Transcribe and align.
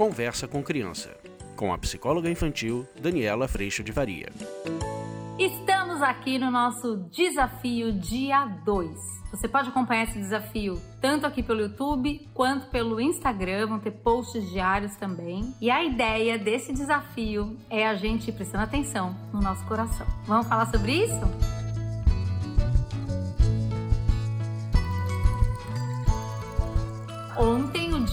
Conversa 0.00 0.48
com 0.48 0.62
Criança, 0.62 1.14
com 1.54 1.74
a 1.74 1.76
psicóloga 1.76 2.30
infantil 2.30 2.88
Daniela 2.98 3.46
Freixo 3.46 3.84
de 3.84 3.92
Varia. 3.92 4.30
Estamos 5.38 6.00
aqui 6.00 6.38
no 6.38 6.50
nosso 6.50 7.06
desafio 7.12 7.92
dia 7.92 8.46
2. 8.64 8.90
Você 9.30 9.46
pode 9.46 9.68
acompanhar 9.68 10.04
esse 10.04 10.18
desafio 10.18 10.80
tanto 11.02 11.26
aqui 11.26 11.42
pelo 11.42 11.60
YouTube 11.60 12.26
quanto 12.32 12.68
pelo 12.68 12.98
Instagram, 12.98 13.66
vão 13.66 13.78
ter 13.78 13.90
posts 13.90 14.50
diários 14.50 14.96
também. 14.96 15.54
E 15.60 15.70
a 15.70 15.84
ideia 15.84 16.38
desse 16.38 16.72
desafio 16.72 17.58
é 17.68 17.86
a 17.86 17.94
gente 17.94 18.32
prestando 18.32 18.64
atenção 18.64 19.14
no 19.34 19.42
nosso 19.42 19.62
coração. 19.66 20.06
Vamos 20.24 20.46
falar 20.46 20.64
sobre 20.64 20.92
isso? 20.92 21.59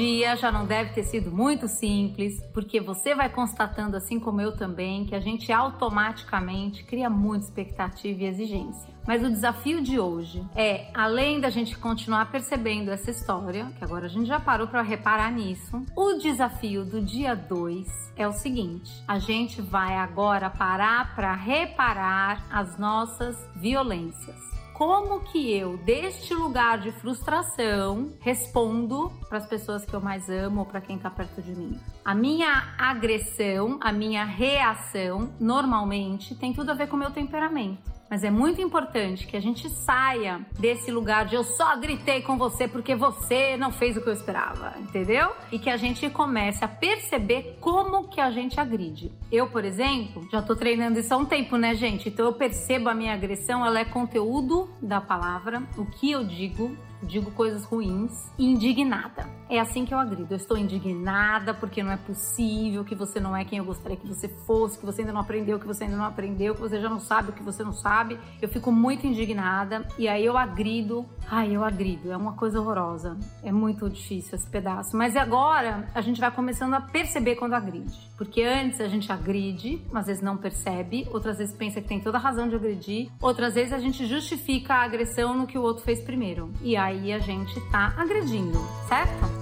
Dia 0.00 0.34
já 0.34 0.50
não 0.50 0.64
deve 0.64 0.94
ter 0.94 1.02
sido 1.02 1.30
muito 1.30 1.68
simples, 1.68 2.42
porque 2.54 2.80
você 2.80 3.14
vai 3.14 3.28
constatando, 3.28 3.98
assim 3.98 4.18
como 4.18 4.40
eu 4.40 4.56
também, 4.56 5.04
que 5.04 5.14
a 5.14 5.20
gente 5.20 5.52
automaticamente 5.52 6.82
cria 6.84 7.10
muita 7.10 7.44
expectativa 7.44 8.22
e 8.22 8.26
exigência. 8.26 8.88
Mas 9.06 9.22
o 9.22 9.30
desafio 9.30 9.82
de 9.82 9.98
hoje 9.98 10.42
é, 10.54 10.90
além 10.94 11.38
da 11.38 11.50
gente 11.50 11.76
continuar 11.76 12.30
percebendo 12.30 12.90
essa 12.90 13.10
história, 13.10 13.66
que 13.76 13.84
agora 13.84 14.06
a 14.06 14.08
gente 14.08 14.26
já 14.26 14.40
parou 14.40 14.68
para 14.68 14.80
reparar 14.80 15.30
nisso, 15.30 15.84
o 15.94 16.14
desafio 16.14 16.82
do 16.84 17.00
dia 17.00 17.34
2 17.34 18.12
é 18.16 18.26
o 18.26 18.32
seguinte: 18.32 18.90
a 19.06 19.18
gente 19.18 19.60
vai 19.60 19.96
agora 19.96 20.48
parar 20.48 21.14
para 21.14 21.34
reparar 21.34 22.46
as 22.50 22.78
nossas 22.78 23.36
violências 23.56 24.49
como 24.80 25.20
que 25.20 25.54
eu, 25.54 25.76
deste 25.76 26.32
lugar 26.32 26.78
de 26.78 26.90
frustração, 26.90 28.14
respondo 28.18 29.12
para 29.28 29.36
as 29.36 29.46
pessoas 29.46 29.84
que 29.84 29.92
eu 29.92 30.00
mais 30.00 30.30
amo 30.30 30.60
ou 30.60 30.64
para 30.64 30.80
quem 30.80 30.96
está 30.96 31.10
perto 31.10 31.42
de 31.42 31.54
mim. 31.54 31.78
A 32.02 32.14
minha 32.14 32.74
agressão, 32.78 33.78
a 33.82 33.92
minha 33.92 34.24
reação, 34.24 35.34
normalmente 35.38 36.34
tem 36.34 36.54
tudo 36.54 36.70
a 36.70 36.74
ver 36.74 36.88
com 36.88 36.96
o 36.96 36.98
meu 36.98 37.10
temperamento. 37.10 37.99
Mas 38.10 38.24
é 38.24 38.30
muito 38.30 38.60
importante 38.60 39.24
que 39.24 39.36
a 39.36 39.40
gente 39.40 39.70
saia 39.70 40.44
desse 40.58 40.90
lugar 40.90 41.26
de 41.26 41.36
eu 41.36 41.44
só 41.44 41.76
gritei 41.76 42.22
com 42.22 42.36
você 42.36 42.66
porque 42.66 42.96
você 42.96 43.56
não 43.56 43.70
fez 43.70 43.96
o 43.96 44.00
que 44.00 44.08
eu 44.08 44.12
esperava, 44.12 44.74
entendeu? 44.80 45.30
E 45.52 45.60
que 45.60 45.70
a 45.70 45.76
gente 45.76 46.10
comece 46.10 46.64
a 46.64 46.68
perceber 46.68 47.56
como 47.60 48.08
que 48.08 48.20
a 48.20 48.32
gente 48.32 48.58
agride. 48.58 49.12
Eu, 49.30 49.46
por 49.46 49.64
exemplo, 49.64 50.26
já 50.32 50.42
tô 50.42 50.56
treinando 50.56 50.98
isso 50.98 51.14
há 51.14 51.16
um 51.16 51.24
tempo, 51.24 51.56
né, 51.56 51.72
gente? 51.76 52.08
Então 52.08 52.26
eu 52.26 52.32
percebo 52.32 52.88
a 52.88 52.94
minha 52.94 53.14
agressão, 53.14 53.64
ela 53.64 53.78
é 53.78 53.84
conteúdo 53.84 54.68
da 54.82 55.00
palavra, 55.00 55.62
o 55.78 55.86
que 55.86 56.10
eu 56.10 56.24
digo, 56.24 56.76
digo 57.02 57.30
coisas 57.30 57.64
ruins, 57.64 58.30
indignada. 58.38 59.28
É 59.48 59.58
assim 59.58 59.84
que 59.84 59.92
eu 59.92 59.98
agrido. 59.98 60.32
Eu 60.32 60.36
estou 60.36 60.56
indignada 60.56 61.52
porque 61.52 61.82
não 61.82 61.90
é 61.90 61.96
possível 61.96 62.84
que 62.84 62.94
você 62.94 63.18
não 63.18 63.36
é 63.36 63.44
quem 63.44 63.58
eu 63.58 63.64
gostaria 63.64 63.96
que 63.96 64.06
você 64.06 64.28
fosse, 64.46 64.78
que 64.78 64.86
você 64.86 65.02
ainda 65.02 65.12
não 65.12 65.20
aprendeu, 65.20 65.58
que 65.58 65.66
você 65.66 65.84
ainda 65.84 65.96
não 65.96 66.04
aprendeu, 66.04 66.54
que 66.54 66.60
você 66.60 66.80
já 66.80 66.88
não 66.88 67.00
sabe 67.00 67.30
o 67.30 67.32
que 67.32 67.42
você 67.42 67.64
não 67.64 67.72
sabe. 67.72 68.18
Eu 68.40 68.48
fico 68.48 68.70
muito 68.70 69.06
indignada 69.06 69.86
e 69.98 70.08
aí 70.08 70.24
eu 70.24 70.38
agrido. 70.38 71.04
Ai, 71.28 71.56
eu 71.56 71.64
agrido. 71.64 72.12
É 72.12 72.16
uma 72.16 72.34
coisa 72.34 72.60
horrorosa. 72.60 73.16
É 73.42 73.50
muito 73.50 73.88
difícil 73.90 74.36
esse 74.36 74.48
pedaço. 74.48 74.96
Mas 74.96 75.16
agora 75.16 75.88
a 75.94 76.00
gente 76.00 76.20
vai 76.20 76.30
começando 76.30 76.74
a 76.74 76.80
perceber 76.80 77.34
quando 77.36 77.54
agride. 77.54 78.10
Porque 78.16 78.42
antes 78.42 78.80
a 78.80 78.88
gente 78.88 79.10
agride, 79.10 79.82
às 79.92 80.06
vezes 80.06 80.22
não 80.22 80.36
percebe, 80.36 81.08
outras 81.12 81.38
vezes 81.38 81.54
pensa 81.54 81.80
que 81.80 81.88
tem 81.88 82.00
toda 82.00 82.18
a 82.18 82.20
razão 82.20 82.48
de 82.48 82.54
agredir, 82.54 83.10
outras 83.20 83.54
vezes 83.54 83.72
a 83.72 83.78
gente 83.78 84.06
justifica 84.06 84.74
a 84.74 84.84
agressão 84.84 85.34
no 85.34 85.46
que 85.46 85.58
o 85.58 85.62
outro 85.62 85.82
fez 85.82 86.00
primeiro. 86.02 86.52
E 86.62 86.76
aí 86.76 86.89
aí 86.90 87.12
a 87.12 87.18
gente 87.18 87.60
tá 87.70 87.94
agredindo, 87.96 88.58
certo? 88.88 89.40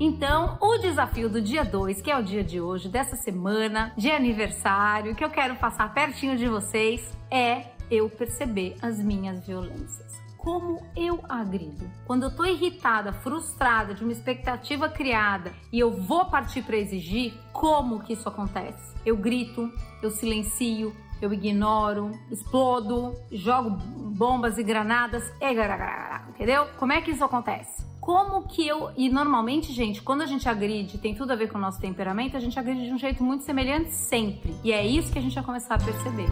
Então, 0.00 0.56
o 0.60 0.78
desafio 0.78 1.28
do 1.28 1.40
dia 1.40 1.64
2, 1.64 2.00
que 2.00 2.10
é 2.10 2.16
o 2.16 2.22
dia 2.22 2.44
de 2.44 2.60
hoje, 2.60 2.88
dessa 2.88 3.16
semana, 3.16 3.92
de 3.96 4.10
aniversário, 4.10 5.14
que 5.14 5.24
eu 5.24 5.30
quero 5.30 5.56
passar 5.56 5.92
pertinho 5.92 6.36
de 6.36 6.46
vocês, 6.46 7.12
é 7.30 7.64
eu 7.90 8.08
perceber 8.08 8.76
as 8.80 8.98
minhas 8.98 9.44
violências 9.44 10.18
como 10.38 10.80
eu 10.96 11.20
agrido. 11.28 11.90
Quando 12.06 12.22
eu 12.22 12.34
tô 12.34 12.44
irritada, 12.44 13.12
frustrada 13.12 13.92
de 13.92 14.02
uma 14.02 14.12
expectativa 14.12 14.88
criada 14.88 15.52
e 15.70 15.78
eu 15.78 15.90
vou 15.90 16.24
partir 16.24 16.62
para 16.62 16.76
exigir, 16.76 17.34
como 17.52 18.00
que 18.02 18.14
isso 18.14 18.26
acontece? 18.26 18.96
Eu 19.04 19.16
grito, 19.16 19.70
eu 20.00 20.10
silencio, 20.10 20.96
eu 21.20 21.32
ignoro, 21.32 22.12
explodo, 22.30 23.14
jogo 23.30 23.70
bombas 23.70 24.58
e 24.58 24.62
granadas, 24.62 25.32
entendeu? 26.28 26.66
Como 26.76 26.92
é 26.92 27.00
que 27.00 27.10
isso 27.10 27.24
acontece? 27.24 27.86
Como 28.00 28.48
que 28.48 28.66
eu. 28.66 28.90
E 28.96 29.10
normalmente, 29.10 29.72
gente, 29.72 30.00
quando 30.00 30.22
a 30.22 30.26
gente 30.26 30.48
agride, 30.48 30.96
tem 30.98 31.14
tudo 31.14 31.32
a 31.32 31.36
ver 31.36 31.48
com 31.50 31.58
o 31.58 31.60
nosso 31.60 31.80
temperamento, 31.80 32.36
a 32.36 32.40
gente 32.40 32.58
agride 32.58 32.86
de 32.86 32.92
um 32.92 32.98
jeito 32.98 33.22
muito 33.22 33.44
semelhante 33.44 33.92
sempre. 33.92 34.54
E 34.64 34.72
é 34.72 34.86
isso 34.86 35.12
que 35.12 35.18
a 35.18 35.22
gente 35.22 35.34
vai 35.34 35.44
começar 35.44 35.74
a 35.74 35.78
perceber. 35.78 36.28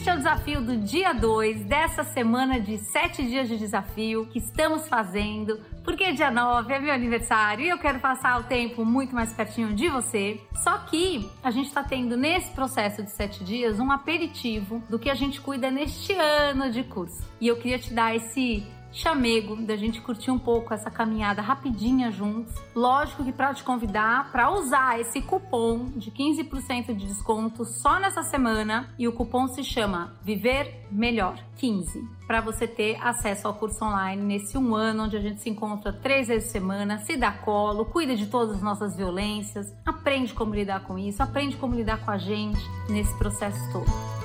Este 0.00 0.08
é 0.08 0.14
o 0.14 0.16
desafio 0.16 0.62
do 0.62 0.78
dia 0.78 1.12
2 1.12 1.64
dessa 1.64 2.02
semana 2.02 2.58
de 2.58 2.78
7 2.78 3.22
dias 3.22 3.46
de 3.46 3.58
desafio 3.58 4.24
que 4.32 4.38
estamos 4.38 4.88
fazendo, 4.88 5.60
porque 5.84 6.10
dia 6.14 6.30
9 6.30 6.72
é 6.72 6.80
meu 6.80 6.94
aniversário 6.94 7.66
e 7.66 7.68
eu 7.68 7.76
quero 7.76 8.00
passar 8.00 8.40
o 8.40 8.44
tempo 8.44 8.82
muito 8.82 9.14
mais 9.14 9.30
pertinho 9.34 9.74
de 9.74 9.90
você. 9.90 10.40
Só 10.64 10.78
que 10.78 11.28
a 11.42 11.50
gente 11.50 11.66
está 11.66 11.84
tendo 11.84 12.16
nesse 12.16 12.50
processo 12.52 13.02
de 13.02 13.10
7 13.10 13.44
dias 13.44 13.78
um 13.78 13.92
aperitivo 13.92 14.82
do 14.88 14.98
que 14.98 15.10
a 15.10 15.14
gente 15.14 15.38
cuida 15.38 15.70
neste 15.70 16.14
ano 16.14 16.70
de 16.70 16.82
curso. 16.82 17.22
E 17.38 17.46
eu 17.46 17.56
queria 17.56 17.78
te 17.78 17.92
dar 17.92 18.16
esse 18.16 18.66
chamego 18.92 19.56
da 19.56 19.76
gente 19.76 20.00
curtir 20.00 20.30
um 20.30 20.38
pouco 20.38 20.72
essa 20.74 20.90
caminhada 20.90 21.42
rapidinha 21.42 22.10
juntos. 22.10 22.54
Lógico 22.74 23.24
que 23.24 23.32
para 23.32 23.54
te 23.54 23.62
convidar 23.62 24.30
para 24.32 24.50
usar 24.52 25.00
esse 25.00 25.20
cupom 25.20 25.86
de 25.96 26.10
15% 26.10 26.94
de 26.94 27.06
desconto 27.06 27.64
só 27.64 27.98
nessa 27.98 28.22
semana 28.22 28.92
e 28.98 29.06
o 29.06 29.12
cupom 29.12 29.46
se 29.48 29.62
chama 29.62 30.16
Viver 30.22 30.86
Melhor 30.90 31.38
15 31.56 32.20
para 32.26 32.40
você 32.40 32.66
ter 32.66 32.96
acesso 33.02 33.48
ao 33.48 33.54
curso 33.54 33.84
online 33.84 34.22
nesse 34.22 34.56
um 34.56 34.74
ano 34.74 35.04
onde 35.04 35.16
a 35.16 35.20
gente 35.20 35.40
se 35.40 35.50
encontra 35.50 35.92
três 35.92 36.28
vezes 36.28 36.44
por 36.44 36.52
semana, 36.52 36.98
se 36.98 37.16
dá 37.16 37.32
colo, 37.32 37.84
cuida 37.84 38.14
de 38.14 38.26
todas 38.26 38.56
as 38.56 38.62
nossas 38.62 38.96
violências, 38.96 39.72
aprende 39.84 40.32
como 40.32 40.54
lidar 40.54 40.84
com 40.84 40.96
isso, 40.96 41.20
aprende 41.22 41.56
como 41.56 41.74
lidar 41.74 42.04
com 42.04 42.10
a 42.10 42.18
gente 42.18 42.60
nesse 42.88 43.16
processo 43.18 43.60
todo. 43.72 44.19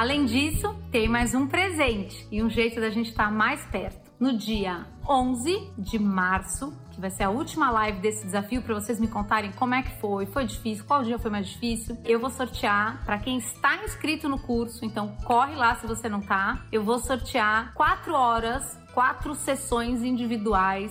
Além 0.00 0.24
disso, 0.24 0.74
tem 0.90 1.10
mais 1.10 1.34
um 1.34 1.46
presente 1.46 2.26
e 2.32 2.42
um 2.42 2.48
jeito 2.48 2.80
da 2.80 2.88
gente 2.88 3.10
estar 3.10 3.30
mais 3.30 3.62
perto. 3.66 4.10
No 4.18 4.34
dia 4.34 4.86
11 5.06 5.72
de 5.76 5.98
março, 5.98 6.72
que 6.90 6.98
vai 6.98 7.10
ser 7.10 7.24
a 7.24 7.28
última 7.28 7.70
live 7.70 8.00
desse 8.00 8.24
desafio 8.24 8.62
para 8.62 8.72
vocês 8.72 8.98
me 8.98 9.06
contarem 9.06 9.52
como 9.52 9.74
é 9.74 9.82
que 9.82 10.00
foi, 10.00 10.24
foi 10.24 10.46
difícil, 10.46 10.86
qual 10.86 11.02
dia 11.02 11.18
foi 11.18 11.30
mais 11.30 11.48
difícil. 11.48 11.98
Eu 12.02 12.18
vou 12.18 12.30
sortear 12.30 13.04
para 13.04 13.18
quem 13.18 13.36
está 13.36 13.84
inscrito 13.84 14.26
no 14.26 14.38
curso, 14.38 14.86
então 14.86 15.14
corre 15.22 15.54
lá 15.54 15.74
se 15.74 15.86
você 15.86 16.08
não 16.08 16.22
tá. 16.22 16.64
Eu 16.72 16.82
vou 16.82 16.98
sortear 16.98 17.74
quatro 17.74 18.14
horas, 18.14 18.80
quatro 18.94 19.34
sessões 19.34 20.02
individuais 20.02 20.90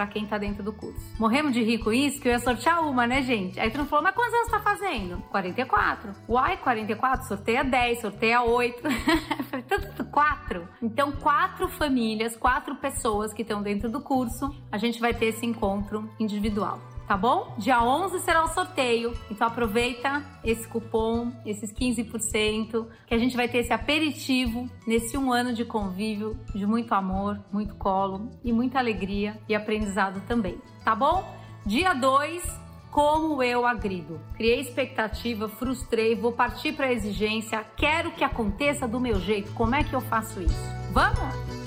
para 0.00 0.06
quem 0.06 0.24
tá 0.24 0.38
dentro 0.38 0.62
do 0.62 0.72
curso. 0.72 0.98
Morremos 1.18 1.52
de 1.52 1.62
rir 1.62 1.76
com 1.76 1.92
isso, 1.92 2.22
que 2.22 2.26
eu 2.26 2.32
ia 2.32 2.38
sortear 2.38 2.82
uma, 2.88 3.06
né, 3.06 3.20
gente? 3.20 3.60
Aí 3.60 3.70
tu 3.70 3.76
não 3.76 3.84
falou, 3.84 4.02
mas 4.02 4.14
quantos 4.14 4.32
anos 4.32 4.50
tá 4.50 4.60
fazendo? 4.60 5.18
44. 5.30 6.12
Uai, 6.26 6.56
44, 6.56 7.28
sorteia 7.28 7.62
10, 7.62 8.00
sorteia 8.00 8.42
8. 8.42 8.80
falei, 9.50 9.64
tanto 9.68 10.02
4. 10.06 10.66
Então, 10.80 11.12
quatro 11.12 11.68
famílias, 11.68 12.34
quatro 12.34 12.76
pessoas 12.76 13.34
que 13.34 13.42
estão 13.42 13.62
dentro 13.62 13.90
do 13.90 14.00
curso, 14.00 14.48
a 14.72 14.78
gente 14.78 14.98
vai 14.98 15.12
ter 15.12 15.26
esse 15.26 15.44
encontro 15.44 16.10
individual 16.18 16.80
tá 17.10 17.16
bom? 17.16 17.56
Dia 17.58 17.82
11 17.82 18.20
será 18.20 18.44
o 18.44 18.54
sorteio, 18.54 19.12
então 19.28 19.44
aproveita 19.44 20.24
esse 20.44 20.68
cupom, 20.68 21.32
esses 21.44 21.72
15%, 21.72 22.86
que 23.04 23.12
a 23.12 23.18
gente 23.18 23.36
vai 23.36 23.48
ter 23.48 23.58
esse 23.58 23.72
aperitivo 23.72 24.70
nesse 24.86 25.18
um 25.18 25.32
ano 25.32 25.52
de 25.52 25.64
convívio, 25.64 26.38
de 26.54 26.64
muito 26.64 26.94
amor, 26.94 27.40
muito 27.52 27.74
colo 27.74 28.30
e 28.44 28.52
muita 28.52 28.78
alegria 28.78 29.36
e 29.48 29.56
aprendizado 29.56 30.22
também, 30.28 30.60
tá 30.84 30.94
bom? 30.94 31.28
Dia 31.66 31.94
2, 31.94 32.44
como 32.92 33.42
eu 33.42 33.66
agrido. 33.66 34.20
Criei 34.36 34.60
expectativa, 34.60 35.48
frustrei, 35.48 36.14
vou 36.14 36.30
partir 36.30 36.74
para 36.74 36.86
a 36.86 36.92
exigência, 36.92 37.64
quero 37.76 38.12
que 38.12 38.22
aconteça 38.22 38.86
do 38.86 39.00
meu 39.00 39.18
jeito. 39.18 39.52
Como 39.54 39.74
é 39.74 39.82
que 39.82 39.94
eu 39.94 40.00
faço 40.00 40.40
isso? 40.40 40.70
Vamos? 40.92 41.59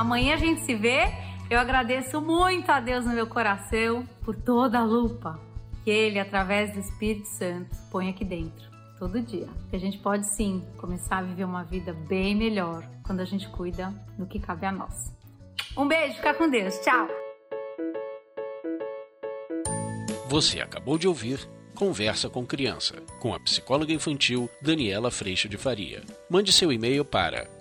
Amanhã 0.00 0.32
a 0.32 0.38
gente 0.38 0.62
se 0.62 0.74
vê. 0.74 1.12
Eu 1.50 1.60
agradeço 1.60 2.22
muito 2.22 2.70
a 2.70 2.80
Deus 2.80 3.04
no 3.04 3.12
meu 3.12 3.26
coração 3.26 4.08
por 4.24 4.34
toda 4.34 4.78
a 4.78 4.82
lupa 4.82 5.38
que 5.84 5.90
Ele, 5.90 6.18
através 6.18 6.72
do 6.72 6.80
Espírito 6.80 7.28
Santo, 7.28 7.76
põe 7.90 8.08
aqui 8.08 8.24
dentro. 8.24 8.70
todo 8.98 9.20
dia. 9.20 9.46
Que 9.68 9.76
a 9.76 9.78
gente 9.78 9.98
pode 9.98 10.26
sim 10.34 10.64
começar 10.78 11.18
a 11.18 11.22
viver 11.22 11.44
uma 11.44 11.64
vida 11.64 11.92
bem 11.92 12.34
melhor 12.34 12.82
quando 13.04 13.20
a 13.20 13.26
gente 13.26 13.46
cuida 13.50 13.92
do 14.16 14.26
que 14.26 14.40
cabe 14.40 14.64
a 14.64 14.72
nós. 14.72 15.14
Um 15.76 15.86
beijo, 15.86 16.14
fica 16.14 16.32
com 16.32 16.48
Deus. 16.48 16.78
Tchau. 16.78 17.06
Você 20.28 20.62
acabou 20.62 20.96
de 20.96 21.06
ouvir 21.06 21.46
Conversa 21.80 22.28
com 22.28 22.44
Criança, 22.44 22.96
com 23.18 23.32
a 23.32 23.40
psicóloga 23.40 23.90
infantil 23.90 24.50
Daniela 24.60 25.10
Freixo 25.10 25.48
de 25.48 25.56
Faria. 25.56 26.02
Mande 26.28 26.52
seu 26.52 26.70
e-mail 26.70 27.06
para 27.06 27.46